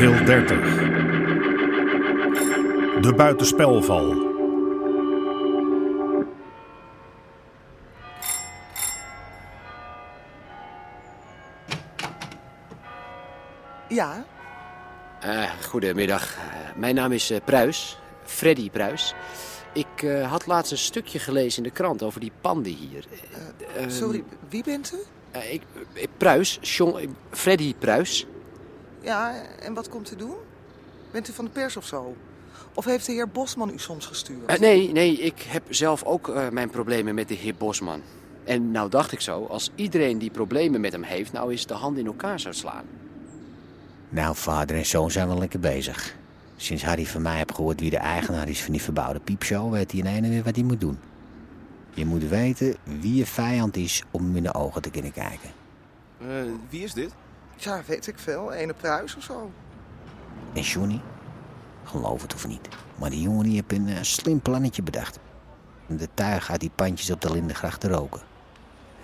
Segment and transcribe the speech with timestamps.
[0.00, 0.58] Deel 30.
[3.00, 4.28] De buitenspelval.
[13.88, 14.24] Ja,
[15.20, 16.36] Eh, goedemiddag.
[16.36, 16.42] Eh,
[16.76, 19.14] mijn naam is eh, Pruis, Freddy Pruis.
[19.72, 23.04] Ik eh, had laatst een stukje gelezen in de krant over die panden hier.
[23.74, 24.96] Eh, ehm, sorry, wie bent u?
[25.30, 25.62] eh, ik,
[26.16, 28.26] Pruis, John, Freddy Pruis.
[29.00, 30.34] Ja, en wat komt u doen?
[31.10, 32.16] Bent u van de pers of zo?
[32.74, 34.46] Of heeft de heer Bosman u soms gestuurd?
[34.46, 38.02] Eh, nee, nee, ik heb zelf ook eh, mijn problemen met de heer Bosman.
[38.44, 41.74] En nou dacht ik zo, als iedereen die problemen met hem heeft, nou eens de
[41.74, 42.84] hand in elkaar zou slaan.
[44.08, 46.16] Nou, vader en zoon zijn wel lekker bezig.
[46.56, 49.90] Sinds Harry van mij heeft gehoord wie de eigenaar is van die verbouwde piepshow, weet
[49.90, 50.98] hij in ene weer wat hij moet doen.
[51.94, 55.50] Je moet weten wie je vijand is om hem in de ogen te kunnen kijken.
[56.18, 56.26] Eh,
[56.68, 57.14] wie is dit?
[57.60, 58.52] Ja, weet ik veel.
[58.52, 59.50] Ene pruis of zo.
[60.52, 61.00] En Johnny?
[61.84, 65.18] Geloof het of niet, maar die jongen die heeft een eh, slim plannetje bedacht.
[65.86, 68.20] De tuig uit die pandjes op de Lindengracht te roken.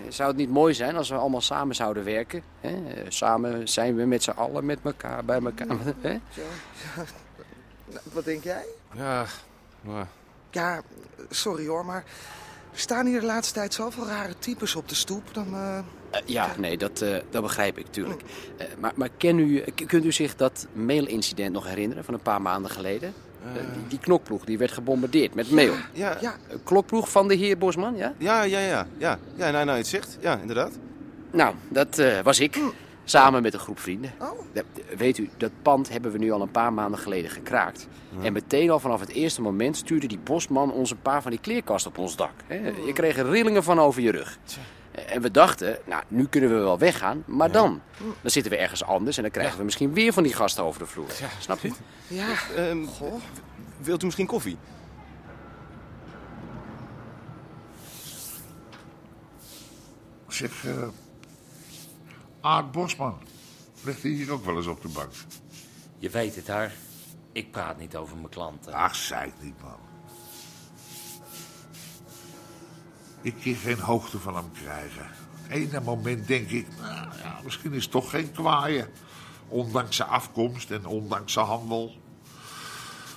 [0.05, 2.43] Eh, Zou het niet mooi zijn als we allemaal samen zouden werken?
[2.61, 2.69] Hè?
[2.95, 5.77] Eh, Samen zijn we met z'n allen met elkaar bij elkaar.
[6.01, 6.11] Hè?
[6.11, 6.21] Ja,
[6.97, 7.05] ja.
[7.87, 8.65] Nou, wat denk jij?
[8.95, 9.25] Ja,
[9.81, 10.07] maar...
[10.51, 10.81] Ja,
[11.31, 12.05] sorry hoor, maar...
[12.73, 15.35] Er staan hier de laatste tijd zoveel rare types op de stoep.
[15.35, 15.47] Dan,
[16.25, 18.23] ja, nee, dat, eh, dat begrijp ik natuurlijk.
[18.57, 22.43] Eh, maar maar ken u, kunt u zich dat mailincident nog herinneren van een paar
[22.43, 23.15] maanden geleden?
[23.55, 25.75] Eh, die, die knokploeg die werd gebombardeerd met mail.
[25.93, 28.15] Ja, ja, klokploeg van de heer Bosman, ja?
[28.19, 28.87] ja, ja, ja.
[28.99, 30.19] Ja, ja nou, nou, het zegt.
[30.21, 30.73] Ja, inderdaad.
[31.31, 32.61] Nou, dat eh, was ik.
[33.05, 34.13] Samen met een groep vrienden.
[34.19, 34.31] Oh.
[34.97, 37.89] Weet u, dat pand hebben we nu al een paar maanden geleden gekraakt.
[38.23, 41.41] En meteen al vanaf het eerste moment stuurde die bosman ons een paar van die
[41.41, 42.33] kleerkasten op ons dak.
[42.47, 42.73] hè.
[42.87, 44.39] Je kreeg rillingen van over je rug.
[44.97, 47.81] En we dachten, nou, nu kunnen we wel weggaan, maar dan?
[48.23, 50.81] Dan zitten we ergens anders en dan krijgen we misschien weer van die gasten over
[50.81, 51.11] de vloer.
[51.39, 51.73] Snap je?
[52.07, 52.35] ja.
[52.57, 53.15] Ehm, Goh.
[53.79, 54.57] wilt u misschien koffie?
[60.29, 60.89] Zeg, eh
[62.41, 63.19] Aard Bosman,
[63.83, 65.11] ligt hij hier ook wel eens op de bank?
[65.99, 66.73] Je weet het, haar.
[67.33, 68.73] Ik praat niet over mijn klanten.
[68.73, 69.79] Ach, zei ik niet, man.
[73.27, 75.07] Ik kan geen hoogte van hem krijgen.
[75.49, 78.87] Ene moment denk ik, nou ja, misschien is het toch geen kwaaie.
[79.49, 81.95] Ondanks zijn afkomst en ondanks zijn handel.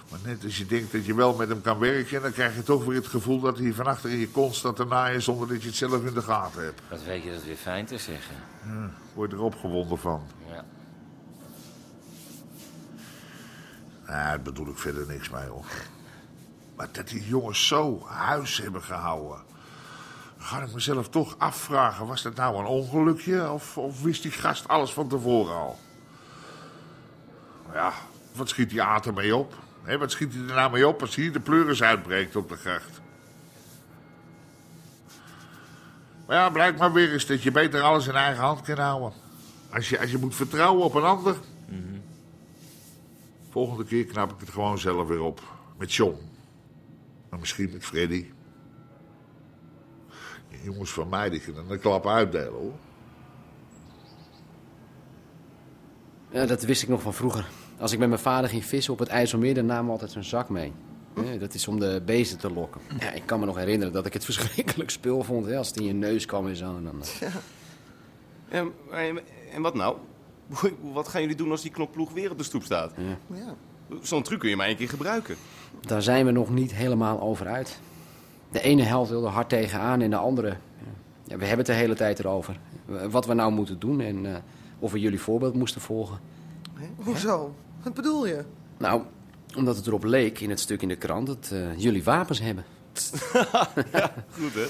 [0.09, 2.21] Maar net als je denkt dat je wel met hem kan werken...
[2.21, 4.85] dan krijg je toch weer het gevoel dat hij van achter je kont staat te
[4.85, 5.21] naaien...
[5.21, 6.81] zonder dat je het zelf in de gaten hebt.
[6.89, 8.35] Wat weet je dat weer fijn te zeggen?
[9.13, 10.21] Word er opgewonden van.
[10.47, 10.65] Ja.
[14.05, 15.65] Nou, daar bedoel ik verder niks mee, hoor.
[16.75, 19.47] Maar dat die jongens zo huis hebben gehouden...
[20.39, 22.07] ga ik mezelf toch afvragen...
[22.07, 25.79] was dat nou een ongelukje of, of wist die gast alles van tevoren al?
[27.73, 27.93] Ja,
[28.35, 29.53] wat schiet die aard ermee op?
[29.83, 32.55] Hé, wat schiet hij er nou mee op als hier de pleuris uitbreekt op de
[32.55, 33.01] gracht?
[36.27, 39.13] Maar ja, blijkt maar weer eens dat je beter alles in eigen hand kan houden.
[39.73, 41.35] Als je, als je moet vertrouwen op een ander...
[43.49, 45.41] Volgende keer knap ik het gewoon zelf weer op.
[45.77, 46.17] Met John.
[47.29, 48.25] Maar misschien met Freddy.
[50.63, 52.73] Jongens van mij die kunnen een klap uitdelen hoor.
[56.31, 57.45] Ja, dat wist ik nog van vroeger.
[57.79, 60.23] Als ik met mijn vader ging vissen op het IJsselmeer, dan namen we altijd zo'n
[60.23, 60.73] zak mee.
[61.23, 62.81] Ja, dat is om de beesten te lokken.
[62.99, 65.45] Ja, ik kan me nog herinneren dat ik het verschrikkelijk spul vond.
[65.45, 66.81] Hè, als het in je neus kwam en zo.
[66.81, 67.33] Dan, eh.
[68.49, 69.19] En, en,
[69.53, 69.97] en wat nou?
[70.93, 72.93] Wat gaan jullie doen als die knokploeg weer op de stoep staat?
[73.33, 73.55] ja.
[74.01, 75.35] Zo'n truc kun je maar één keer gebruiken.
[75.81, 77.79] Daar zijn we nog niet helemaal over uit.
[78.51, 80.57] De ene helft wil er hard tegenaan en de andere...
[81.23, 82.59] Ja, we hebben het de hele tijd erover.
[83.09, 84.41] Wat we nou moeten doen en eh,
[84.79, 86.19] of we jullie voorbeeld moesten volgen.
[86.73, 86.87] Hè?
[86.95, 87.55] Hoezo?
[87.83, 88.43] Wat bedoel je?
[88.77, 89.01] Nou,
[89.57, 92.65] omdat het erop leek in het stuk in de krant dat eh, jullie wapens hebben.
[94.39, 94.65] Goed, hè?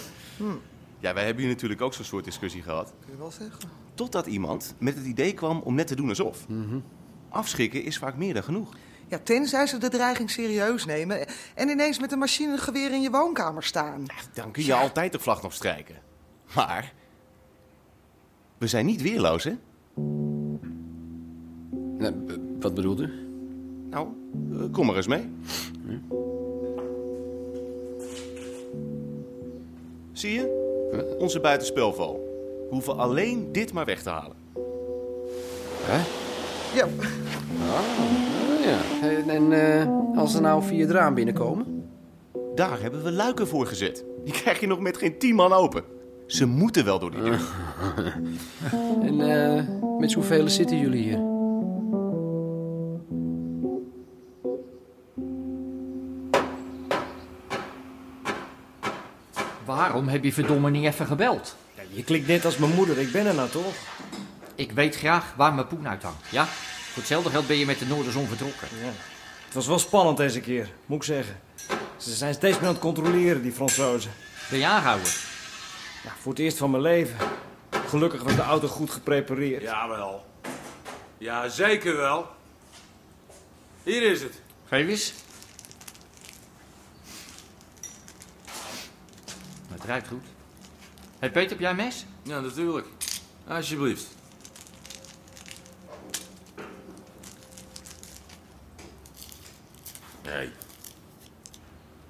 [0.99, 2.93] Ja, wij hebben hier natuurlijk ook zo'n soort discussie gehad.
[2.99, 3.69] Kun je wel zeggen.
[3.93, 6.45] Totdat iemand met het idee kwam om net te doen alsof.
[7.29, 8.73] Afschrikken is vaak meer dan genoeg.
[9.09, 11.25] Ja, tenzij ze de dreiging serieus nemen
[11.55, 14.05] en ineens met een machinegeweer in je woonkamer staan.
[14.33, 15.95] Dan kun je altijd de vlag nog strijken.
[16.55, 16.93] Maar...
[18.57, 19.53] We zijn niet weerloos, hè?
[21.97, 22.13] Nou,
[22.59, 23.27] wat bedoelt u?
[23.89, 24.07] Nou,
[24.51, 25.29] eh, kom maar eens mee.
[30.11, 31.15] Zie je?
[31.19, 32.13] Onze buitenspelval.
[32.69, 34.35] We hoeven alleen dit maar weg te halen.
[35.81, 36.28] Hè?
[36.73, 39.07] Ja, Oh, ja.
[39.07, 41.83] En, en eh, als ze nou via het raam binnenkomen?
[42.55, 44.03] Daar hebben we luiken voor gezet.
[44.23, 45.83] Die krijg je nog met geen tien man open.
[46.27, 47.39] Ze moeten wel door die deur.
[49.01, 49.63] En eh,
[49.99, 51.19] met zoveel zitten jullie hier?
[59.65, 61.55] Waarom heb je verdomme niet even gebeld?
[61.75, 63.73] Ja, je klinkt net als mijn moeder, ik ben er nou toch?
[64.59, 66.45] Ik weet graag waar mijn poen uithangt, ja?
[66.45, 68.67] Voor hetzelfde geld ben je met de Noorderzon vertrokken.
[68.81, 68.91] Ja.
[69.45, 71.39] Het was wel spannend deze keer, moet ik zeggen.
[71.97, 74.11] Ze zijn steeds meer aan het controleren, die Fransozen.
[74.49, 75.11] Ben je aangehouden?
[76.03, 77.17] Ja, voor het eerst van mijn leven.
[77.87, 79.61] Gelukkig was de auto goed geprepareerd.
[79.61, 80.25] Jawel.
[81.17, 82.27] Ja, zeker wel.
[83.83, 84.41] Hier is het.
[84.67, 85.13] Geef eens.
[89.71, 90.25] Het ruikt goed.
[91.19, 92.05] Hé Peter, heb jij een mes?
[92.23, 92.87] Ja, natuurlijk.
[93.47, 94.17] Alsjeblieft.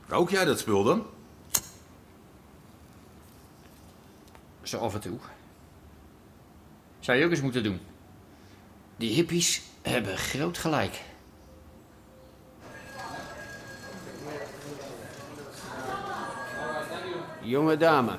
[0.10, 1.06] Rook jij dat spul dan?
[4.62, 5.18] Zo af en toe.
[7.00, 7.80] Zou je ook eens moeten doen.
[8.98, 11.02] Die hippies hebben groot gelijk.
[17.42, 18.18] Jonge dame.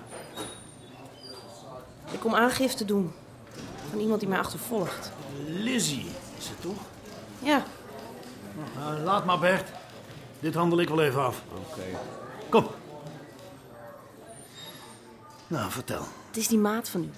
[2.11, 3.13] Ik kom aangifte doen.
[3.91, 5.13] Van iemand die mij achtervolgt.
[5.47, 6.07] Lizzie,
[6.39, 6.79] is het toch?
[7.43, 7.65] Ja,
[8.79, 9.80] Nou, laat maar, Bert.
[10.41, 11.43] Dit handel ik wel even af.
[11.53, 11.83] Oké.
[12.49, 12.67] Kom.
[15.47, 16.03] Nou, vertel.
[16.27, 17.11] het is die maat van u.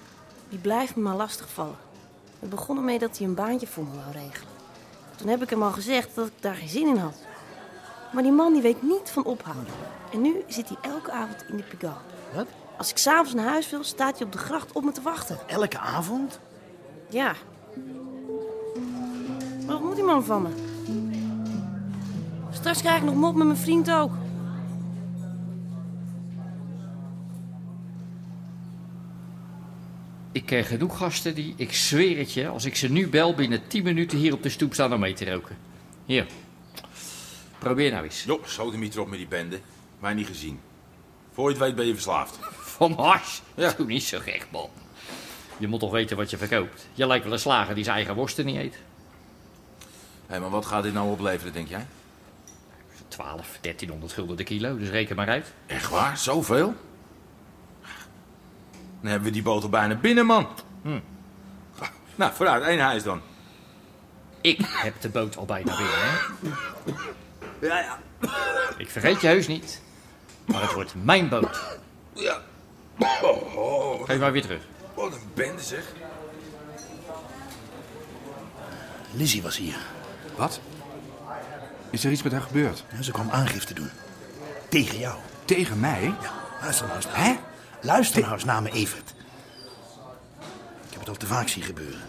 [0.49, 1.75] Die blijft me maar lastigvallen.
[2.39, 4.53] Het begon ermee dat hij een baantje voor me wou regelen.
[5.15, 7.17] Toen heb ik hem al gezegd dat ik daar geen zin in had.
[8.13, 9.73] Maar die man die weet niet van ophouden.
[10.11, 12.01] En nu zit hij elke avond in de Pigalle.
[12.35, 12.47] Wat?
[12.77, 15.37] Als ik s'avonds naar huis wil, staat hij op de gracht op me te wachten.
[15.47, 16.39] Elke avond?
[17.09, 17.33] Ja.
[19.65, 20.49] Maar wat moet die man van me?
[22.63, 24.11] Straks krijg ik nog mop met mijn vriend ook.
[30.31, 33.67] Ik ken genoeg gasten die, ik zweer het je, als ik ze nu bel, binnen
[33.67, 35.57] 10 minuten hier op de stoep staan om mee te roken.
[36.05, 36.25] Hier.
[37.57, 38.23] Probeer nou eens.
[38.23, 39.59] Jo, sodemieter op met die bende.
[39.99, 40.59] Mij niet gezien.
[41.31, 42.39] Voor je het weet ben je verslaafd.
[42.51, 43.41] Van hars.
[43.55, 43.73] Ja.
[43.77, 44.69] Doe niet zo gek, man.
[45.57, 46.87] Je moet toch weten wat je verkoopt.
[46.93, 48.79] Je lijkt wel een slager die zijn eigen worsten niet eet.
[50.27, 51.85] Hé, maar wat gaat dit nou opleveren, denk jij?
[53.13, 55.53] 12, 1300 gulden de kilo, dus reken maar uit.
[55.65, 56.17] Echt waar?
[56.17, 56.75] Zoveel?
[59.01, 60.47] Dan hebben we die boter bijna binnen, man.
[60.81, 60.99] Hm.
[62.15, 63.21] Nou, vooruit, één huis dan.
[64.41, 66.17] Ik heb de boot al bijna binnen, hè?
[67.67, 67.99] Ja, ja.
[68.77, 69.81] Ik vergeet je heus niet.
[70.45, 71.77] Maar het wordt mijn boot.
[72.13, 72.41] Ja.
[74.05, 74.61] Geef maar weer terug.
[74.93, 75.83] Wat een bende, zeg.
[79.11, 79.77] Lizzie was hier.
[80.35, 80.59] Wat?
[81.93, 82.83] Is er iets met haar gebeurd?
[82.95, 83.89] Ja, ze kwam aangifte doen.
[84.69, 85.15] Tegen jou.
[85.45, 86.13] Tegen mij?
[86.21, 86.31] Ja,
[86.61, 87.29] luister nou eens naar Hè?
[87.29, 87.37] me.
[87.81, 89.13] Luister nou eens naar me, Evert.
[90.85, 92.01] Ik heb het al te vaak zien gebeuren.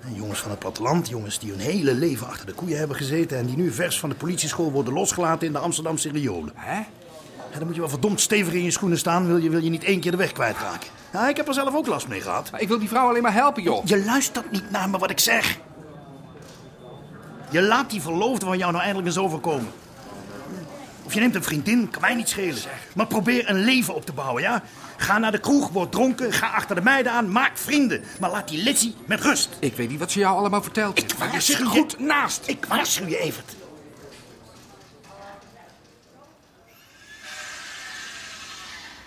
[0.00, 3.38] En Jongens van het platteland, jongens die hun hele leven achter de koeien hebben gezeten...
[3.38, 6.52] en die nu vers van de politieschool worden losgelaten in de Amsterdamse riolen.
[6.54, 6.82] Hè?
[7.52, 9.26] Dan moet je wel verdomd stevig in je schoenen staan...
[9.26, 10.88] wil je, wil je niet één keer de weg kwijtraken.
[11.12, 12.50] Ja, ik heb er zelf ook last mee gehad.
[12.50, 13.86] Maar ik wil die vrouw alleen maar helpen, joh.
[13.86, 15.58] Je luistert niet naar me wat ik zeg.
[17.54, 19.72] Je laat die verloofde van jou nou eindelijk eens overkomen.
[21.02, 22.62] Of je neemt een vriendin, kan mij niet schelen.
[22.94, 24.62] Maar probeer een leven op te bouwen, ja?
[24.96, 28.04] Ga naar de kroeg, word dronken, ga achter de meiden aan, maak vrienden.
[28.20, 29.56] Maar laat die Lizzie met rust.
[29.58, 30.98] Ik weet niet wat ze jou allemaal vertelt.
[30.98, 31.80] Ik maar je zit waarschuw je.
[31.80, 32.48] goed naast.
[32.48, 33.56] Ik waarschuw je, Evert.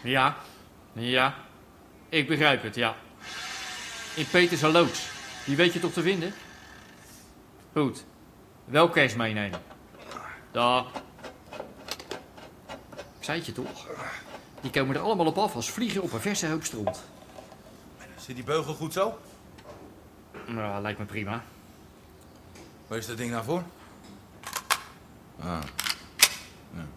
[0.03, 0.35] Ja,
[0.93, 1.35] ja.
[2.09, 2.95] Ik begrijp het, ja.
[4.13, 5.07] In Peters loods.
[5.45, 6.33] Die weet je toch te vinden?
[7.73, 8.05] Goed.
[8.67, 9.59] Wel cash meenemen.
[10.51, 10.83] Daar.
[13.19, 13.87] Ik zei het je toch?
[14.61, 17.03] Die komen er allemaal op af als vliegen op een verse hoop stront.
[18.15, 19.17] Zit die beugel goed zo?
[20.45, 21.43] Nou, lijkt me prima.
[22.87, 23.63] Waar is dat ding nou voor?
[25.39, 25.59] Ah.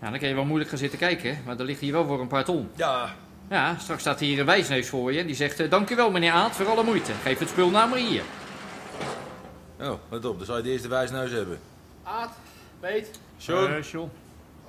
[0.00, 2.20] Ja, dan kun je wel moeilijk gaan zitten kijken, maar er ligt hier wel voor
[2.20, 2.70] een paar ton.
[2.76, 3.14] Ja.
[3.48, 5.60] Ja, straks staat hier een wijsneus voor je en die zegt...
[5.60, 7.12] eh, Dank u wel, meneer Aad, voor alle moeite.
[7.22, 8.22] Geef het spul nou maar hier.
[9.80, 11.58] Oh, let op, dan zou je de eerste wijsneus hebben.
[12.02, 12.30] Aad,
[12.80, 13.10] Peet.
[13.36, 13.72] John.
[13.72, 14.10] Eh, John.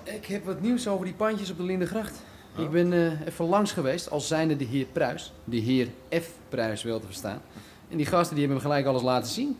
[0.03, 2.21] Ik heb wat nieuws over die pandjes op de Lindengracht.
[2.57, 5.31] Ik ben eh, even langs geweest als zijnde de heer Pruis.
[5.43, 6.27] De heer F.
[6.49, 7.41] Pruis wel te verstaan.
[7.89, 9.57] En die gasten die hebben me gelijk alles laten zien.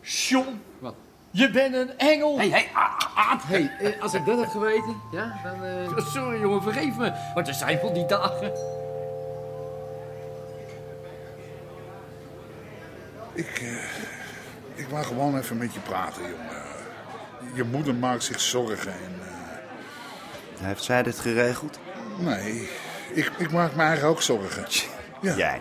[0.00, 0.60] John.
[0.78, 0.94] Wat?
[1.30, 2.38] Je bent een engel.
[2.38, 2.64] Hé, hé,
[3.14, 3.42] Aad.
[3.42, 5.64] Hé, eh, als ik dat had geweten, ja, dan...
[5.64, 7.12] eh, Sorry jongen, vergeef me.
[7.34, 8.52] Maar er zijn wel die dagen.
[13.34, 13.84] Ik, eh,
[14.74, 16.62] ik wou gewoon even met je praten, jongen.
[17.54, 19.20] Je moeder maakt zich zorgen en...
[20.58, 21.78] eh, Heeft zij dit geregeld?
[22.18, 22.68] nee,
[23.12, 24.64] ik, ik maak me eigenlijk ook zorgen.
[25.20, 25.34] Ja.
[25.36, 25.60] Jij?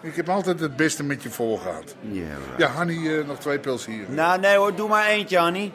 [0.00, 1.94] Ik heb altijd het beste met je voorgehad.
[2.00, 2.58] Ja, right.
[2.58, 4.04] Ja, Hanny, eh, nog twee pilsen hier.
[4.10, 5.72] Nou, nee hoor, doe maar eentje, Annie.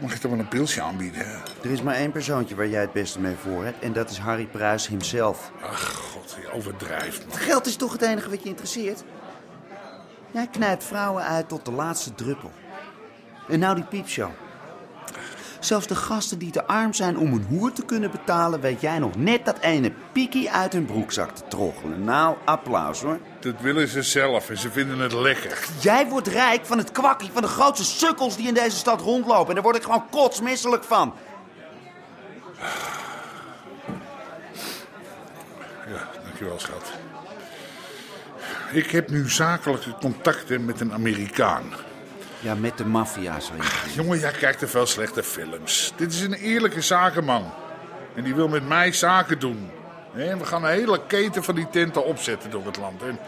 [0.00, 1.26] Mag je toch wel een pilsje aanbieden?
[1.62, 3.82] Er is maar één persoontje waar jij het beste mee voor hebt.
[3.82, 5.50] En dat is Harry Pruis himself.
[5.62, 7.36] Ach, god, je overdrijft, man.
[7.38, 9.02] Geld is toch het enige wat je interesseert?
[10.34, 12.50] Jij knijpt vrouwen uit tot de laatste druppel.
[13.48, 14.30] En nou die piepshow.
[15.60, 18.60] Zelfs de gasten die te arm zijn om een hoer te kunnen betalen...
[18.60, 22.04] weet jij nog net dat ene piekie uit hun broekzak te troggelen.
[22.04, 23.18] Nou, applaus hoor.
[23.40, 25.68] Dat willen ze zelf en ze vinden het lekker.
[25.80, 29.48] Jij wordt rijk van het kwakkie van de grootste sukkels die in deze stad rondlopen.
[29.48, 31.14] En daar word ik gewoon kotsmisselijk van.
[35.86, 36.92] Ja, dankjewel, schat.
[38.70, 41.64] Ik heb nu zakelijke contacten met een Amerikaan.
[42.40, 43.52] Ja, met de maffia, zo
[43.94, 45.92] Jongen, jij kijkt te veel slechte films.
[45.96, 47.52] Dit is een eerlijke zakenman.
[48.14, 49.70] En die wil met mij zaken doen.
[50.14, 53.02] En we gaan een hele keten van die tenten opzetten door het land.
[53.02, 53.18] En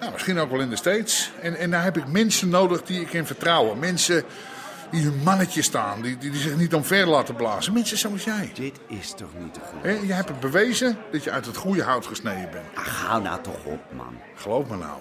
[0.00, 1.30] nou, misschien ook wel in de States.
[1.40, 3.78] En, en daar heb ik mensen nodig die ik in vertrouwen.
[3.78, 4.24] Mensen
[4.90, 6.02] die hun mannetje staan.
[6.02, 7.72] Die, die, die zich niet omver laten blazen.
[7.72, 8.50] Mensen zoals jij.
[8.54, 10.06] Dit is toch niet te goed?
[10.06, 12.66] Jij hebt het bewezen dat je uit het goede hout gesneden bent.
[12.74, 14.18] Ach, hou nou toch op, man.
[14.34, 14.98] Geloof me nou.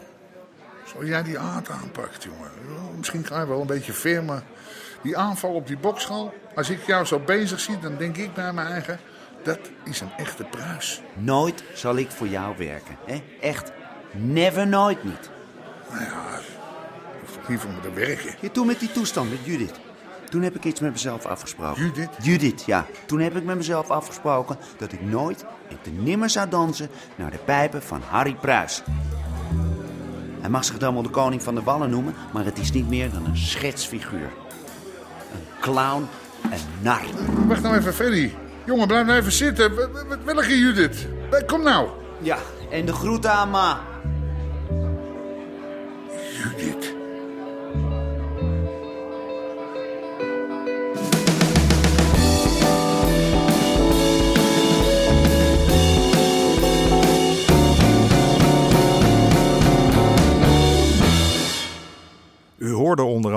[0.86, 2.52] Zoals jij die aard aanpakt, jongen.
[2.98, 4.44] Misschien ga je wel een beetje ver, maar
[5.02, 6.34] die aanval op die bokschaal.
[6.56, 9.00] Als ik jou zo bezig zie, dan denk ik bij mijn eigen.
[9.44, 11.02] Dat is een echte pruis.
[11.14, 12.98] Nooit zal ik voor jou werken.
[13.06, 13.24] Hè?
[13.42, 13.72] Echt.
[14.12, 15.30] Never, nooit niet.
[15.90, 16.40] Nou ja,
[17.48, 18.36] hoeft ook niet voor me te werken.
[18.42, 19.74] Ja, toen met die toestand met Judith.
[20.30, 21.82] Toen heb ik iets met mezelf afgesproken.
[21.84, 22.10] Judith?
[22.22, 22.86] Judith, ja.
[23.06, 27.32] Toen heb ik met mezelf afgesproken dat ik nooit en te nimmer zou dansen naar
[27.32, 28.82] de pijpen van Harry Pruis.
[30.42, 32.90] Hij mag zich dan wel de koning van de wallen noemen, maar het is niet
[32.90, 34.30] meer dan een schetsfiguur.
[35.34, 36.08] Een clown,
[36.44, 37.02] een nar.
[37.48, 38.34] Wacht nou even, Ferry.
[38.66, 39.76] Jongen, blijf nou even zitten.
[39.76, 41.08] Wat- Welke Judith?
[41.32, 41.90] Eh, Kom nou.
[42.22, 42.38] Ja,
[42.72, 43.80] en de groeten aan ma.
[46.44, 46.95] Judith.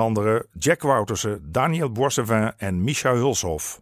[0.08, 3.80] Andere Jack Woutersen, Daniel Boissevin en Micha Hulshoff.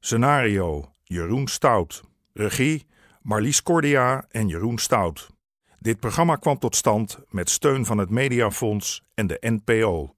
[0.00, 2.02] Scenario Jeroen Stout.
[2.34, 2.86] Regie
[3.22, 5.30] Marlies Cordia en Jeroen Stout.
[5.78, 10.14] Dit programma kwam tot stand met steun van het Mediafonds en de NPO.